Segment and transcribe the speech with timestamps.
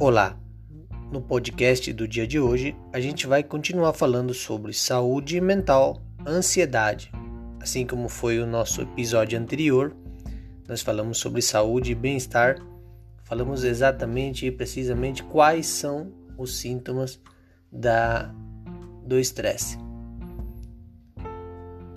[0.00, 0.36] Olá!
[1.12, 7.12] No podcast do dia de hoje, a gente vai continuar falando sobre saúde mental, ansiedade.
[7.60, 9.94] Assim como foi o nosso episódio anterior,
[10.66, 12.56] nós falamos sobre saúde e bem-estar.
[13.22, 17.20] Falamos exatamente e precisamente quais são os sintomas
[17.70, 18.34] da
[19.06, 19.78] do estresse.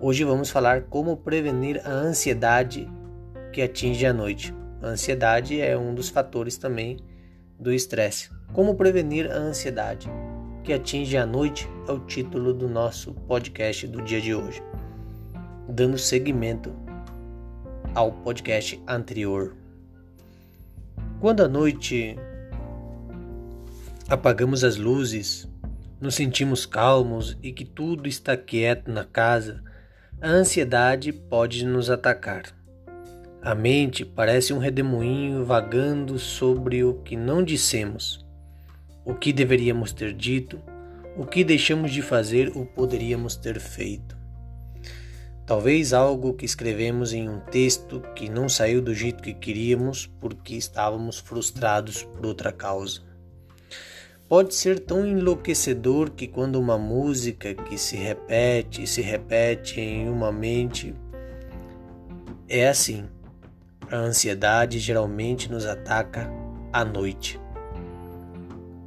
[0.00, 2.88] Hoje vamos falar como prevenir a ansiedade
[3.52, 4.54] que atinge a noite.
[4.80, 6.96] A ansiedade é um dos fatores também
[7.58, 8.30] do estresse.
[8.52, 10.08] Como prevenir a ansiedade
[10.62, 14.62] que atinge a noite é o título do nosso podcast do dia de hoje.
[15.68, 16.72] Dando seguimento
[17.94, 19.56] ao podcast anterior.
[21.20, 22.16] Quando à noite
[24.08, 25.48] apagamos as luzes,
[26.00, 29.62] nos sentimos calmos e que tudo está quieto na casa,
[30.20, 32.61] a ansiedade pode nos atacar.
[33.44, 38.24] A mente parece um redemoinho vagando sobre o que não dissemos,
[39.04, 40.60] o que deveríamos ter dito,
[41.16, 44.16] o que deixamos de fazer ou poderíamos ter feito.
[45.44, 50.54] Talvez algo que escrevemos em um texto que não saiu do jeito que queríamos porque
[50.54, 53.02] estávamos frustrados por outra causa.
[54.28, 60.08] Pode ser tão enlouquecedor que quando uma música que se repete e se repete em
[60.08, 60.94] uma mente
[62.48, 63.08] é assim.
[63.92, 66.26] A ansiedade geralmente nos ataca
[66.72, 67.38] à noite.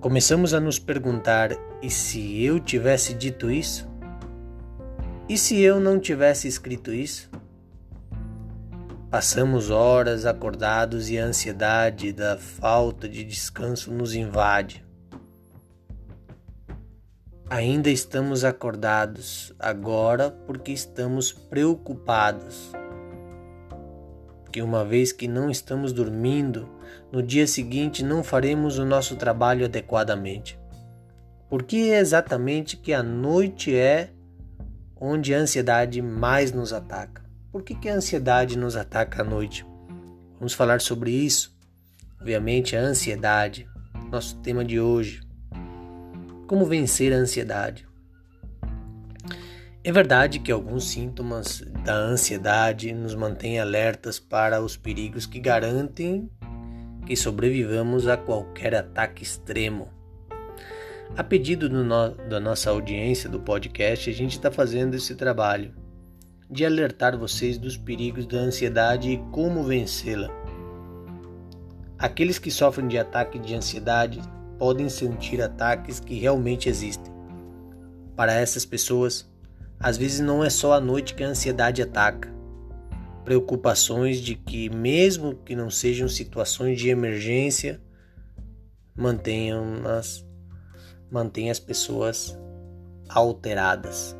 [0.00, 1.50] Começamos a nos perguntar:
[1.82, 3.86] e se eu tivesse dito isso?
[5.28, 7.28] E se eu não tivesse escrito isso?
[9.10, 14.82] Passamos horas acordados e a ansiedade da falta de descanso nos invade.
[17.50, 22.72] Ainda estamos acordados agora porque estamos preocupados
[24.56, 26.66] que uma vez que não estamos dormindo,
[27.12, 30.58] no dia seguinte não faremos o nosso trabalho adequadamente.
[31.50, 34.12] Por que é exatamente que a noite é
[34.98, 37.22] onde a ansiedade mais nos ataca?
[37.52, 39.66] Por que, que a ansiedade nos ataca à noite?
[40.38, 41.54] Vamos falar sobre isso.
[42.18, 43.68] Obviamente, a ansiedade,
[44.10, 45.20] nosso tema de hoje.
[46.46, 47.86] Como vencer a ansiedade?
[49.86, 56.28] É verdade que alguns sintomas da ansiedade nos mantêm alertas para os perigos que garantem
[57.06, 59.88] que sobrevivamos a qualquer ataque extremo.
[61.16, 65.72] A pedido no, da nossa audiência do podcast, a gente está fazendo esse trabalho
[66.50, 70.28] de alertar vocês dos perigos da ansiedade e como vencê-la.
[71.96, 74.20] Aqueles que sofrem de ataque de ansiedade
[74.58, 77.14] podem sentir ataques que realmente existem.
[78.16, 79.30] Para essas pessoas,
[79.78, 82.34] às vezes não é só à noite que a ansiedade ataca.
[83.24, 87.80] Preocupações de que, mesmo que não sejam situações de emergência,
[88.96, 90.24] mantenham as,
[91.10, 92.38] mantenham as pessoas
[93.08, 94.16] alteradas.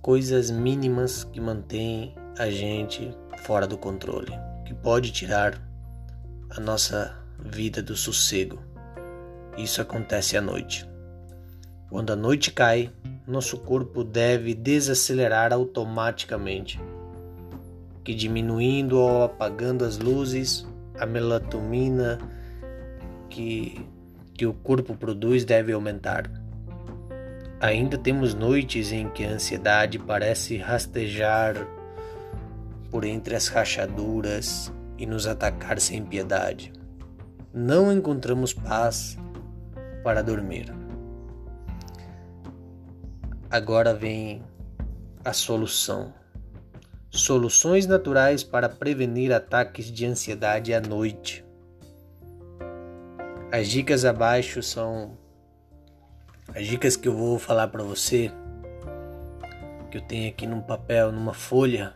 [0.00, 4.32] Coisas mínimas que mantêm a gente fora do controle,
[4.64, 5.60] que pode tirar
[6.50, 8.58] a nossa vida do sossego.
[9.56, 10.91] Isso acontece à noite.
[11.92, 12.90] Quando a noite cai,
[13.26, 16.80] nosso corpo deve desacelerar automaticamente,
[18.02, 20.66] que diminuindo ou apagando as luzes,
[20.98, 22.18] a melatonina
[23.28, 23.86] que,
[24.32, 26.30] que o corpo produz deve aumentar.
[27.60, 31.68] Ainda temos noites em que a ansiedade parece rastejar
[32.90, 36.72] por entre as rachaduras e nos atacar sem piedade.
[37.52, 39.18] Não encontramos paz
[40.02, 40.81] para dormir.
[43.52, 44.42] Agora vem
[45.22, 46.14] a solução.
[47.10, 51.44] Soluções naturais para prevenir ataques de ansiedade à noite.
[53.52, 55.18] As dicas abaixo são
[56.54, 58.32] as dicas que eu vou falar para você,
[59.90, 61.92] que eu tenho aqui num papel, numa folha,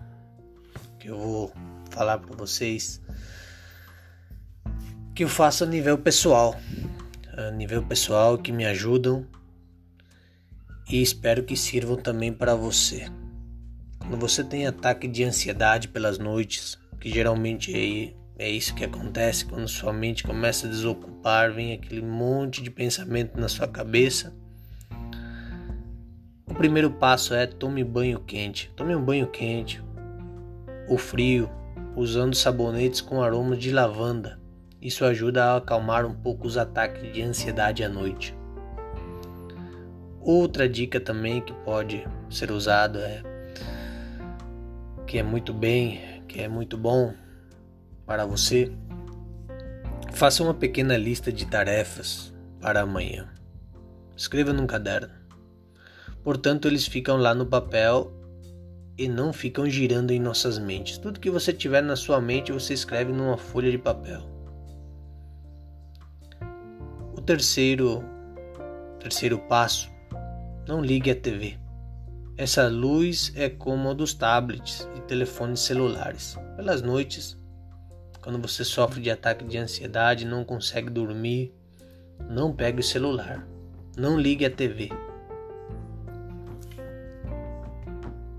[0.99, 1.53] que eu vou
[1.89, 3.01] falar para vocês,
[5.15, 6.55] que eu faço a nível pessoal,
[7.35, 9.27] a nível pessoal que me ajudam
[10.89, 13.07] e espero que sirvam também para você.
[13.99, 19.45] Quando você tem ataque de ansiedade pelas noites, que geralmente é, é isso que acontece
[19.45, 24.33] quando sua mente começa a desocupar, vem aquele monte de pensamento na sua cabeça.
[26.47, 28.71] O primeiro passo é tome banho quente.
[28.77, 29.83] Tome um banho quente
[30.89, 31.51] ou frio,
[31.97, 34.39] usando sabonetes com aromas de lavanda.
[34.81, 38.36] Isso ajuda a acalmar um pouco os ataques de ansiedade à noite.
[40.27, 43.23] Outra dica também que pode ser usado é
[45.07, 47.15] que é muito bem, que é muito bom
[48.05, 48.71] para você
[50.17, 53.29] Faça uma pequena lista de tarefas para amanhã.
[54.17, 55.13] Escreva num caderno.
[56.25, 58.11] Portanto, eles ficam lá no papel
[58.97, 60.97] e não ficam girando em nossas mentes.
[60.97, 64.23] Tudo que você tiver na sua mente, você escreve numa folha de papel.
[67.15, 68.03] O terceiro,
[68.99, 69.91] terceiro passo,
[70.67, 71.57] não ligue a TV.
[72.37, 76.37] Essa luz é como a dos tablets e telefones celulares.
[76.57, 77.39] Pelas noites,
[78.21, 81.55] quando você sofre de ataque de ansiedade, não consegue dormir,
[82.29, 83.47] não pegue o celular.
[83.97, 84.91] Não ligue a TV.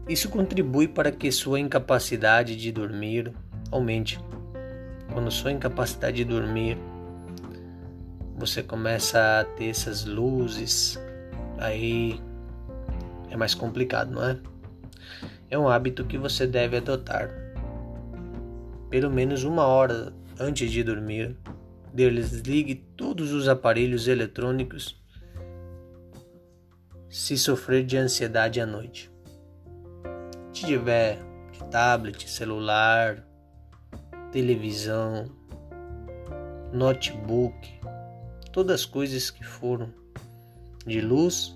[0.08, 3.34] Isso contribui para que sua incapacidade de dormir
[3.72, 4.20] aumente.
[5.12, 6.78] Quando sua incapacidade de dormir,
[8.38, 11.00] você começa a ter essas luzes,
[11.58, 12.20] aí
[13.30, 14.38] é mais complicado, não é?
[15.50, 17.30] É um hábito que você deve adotar.
[18.90, 21.36] Pelo menos uma hora antes de dormir,
[21.94, 25.02] desligue todos os aparelhos eletrônicos
[27.10, 29.12] se sofrer de ansiedade à noite.
[30.54, 31.20] Se tiver
[31.52, 33.26] de tablet, celular,
[34.32, 35.32] televisão,
[36.72, 37.80] notebook,
[38.52, 39.92] todas as coisas que foram
[40.88, 41.56] de luz,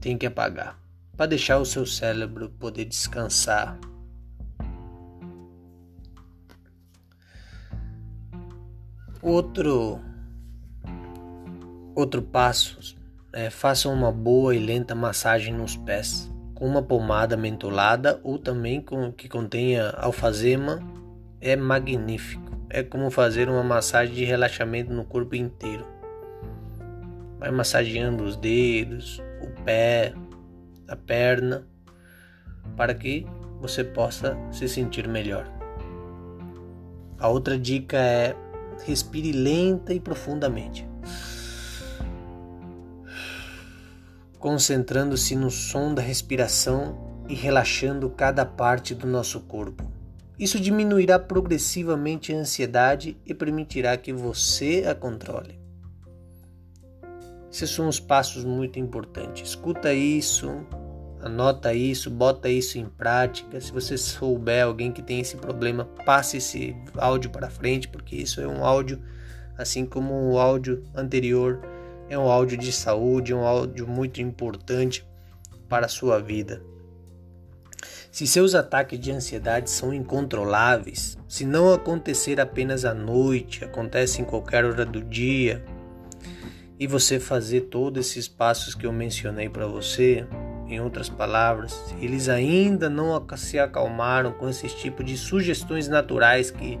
[0.00, 0.78] tem que apagar
[1.16, 3.78] para deixar o seu cérebro poder descansar.
[9.20, 10.00] Outro
[11.94, 12.96] outro passo
[13.34, 18.80] é, façam uma boa e lenta massagem nos pés com uma pomada mentolada ou também
[18.80, 20.78] com que contenha alfazema
[21.40, 22.66] é magnífico.
[22.70, 25.99] É como fazer uma massagem de relaxamento no corpo inteiro.
[27.40, 30.14] Vai massageando os dedos, o pé,
[30.86, 31.66] a perna,
[32.76, 33.26] para que
[33.60, 35.50] você possa se sentir melhor.
[37.18, 38.36] A outra dica é
[38.86, 40.88] respire lenta e profundamente.
[44.40, 46.98] concentrando-se no som da respiração
[47.28, 49.84] e relaxando cada parte do nosso corpo.
[50.38, 55.59] Isso diminuirá progressivamente a ansiedade e permitirá que você a controle.
[57.50, 59.48] Esses são os passos muito importantes.
[59.48, 60.64] Escuta isso,
[61.20, 63.60] anota isso, bota isso em prática.
[63.60, 68.40] Se você souber alguém que tem esse problema, passe esse áudio para frente, porque isso
[68.40, 69.02] é um áudio,
[69.58, 71.60] assim como o áudio anterior
[72.08, 75.06] é um áudio de saúde, um áudio muito importante
[75.68, 76.60] para a sua vida.
[78.10, 84.24] Se seus ataques de ansiedade são incontroláveis, se não acontecer apenas à noite, acontece em
[84.24, 85.64] qualquer hora do dia,
[86.80, 90.26] e você fazer todos esses passos que eu mencionei para você,
[90.66, 96.80] em outras palavras, eles ainda não se acalmaram com esses tipos de sugestões naturais que,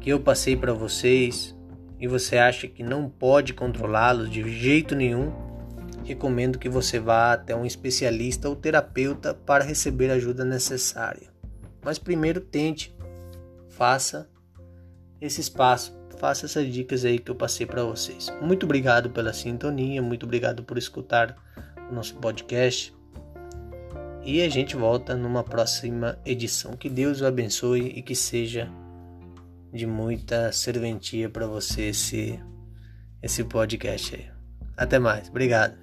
[0.00, 1.56] que eu passei para vocês,
[2.00, 5.32] e você acha que não pode controlá-los de jeito nenhum,
[6.04, 11.28] recomendo que você vá até um especialista ou terapeuta para receber a ajuda necessária.
[11.80, 12.92] Mas primeiro tente,
[13.68, 14.28] faça
[15.20, 18.32] esse passo, faça essas dicas aí que eu passei para vocês.
[18.40, 21.36] Muito obrigado pela sintonia, muito obrigado por escutar
[21.90, 22.94] o nosso podcast.
[24.24, 26.76] E a gente volta numa próxima edição.
[26.76, 28.70] Que Deus o abençoe e que seja
[29.72, 32.38] de muita serventia para você esse,
[33.20, 34.30] esse podcast aí.
[34.76, 35.28] Até mais.
[35.28, 35.81] Obrigado.